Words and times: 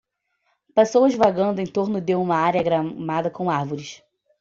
Pessoas 0.73 1.13
vagando 1.13 1.59
em 1.61 1.67
torno 1.67 2.01
de 2.01 2.15
uma 2.15 2.35
área 2.35 2.63
gramada 2.63 3.29
com 3.29 3.51
árvores. 3.51 4.01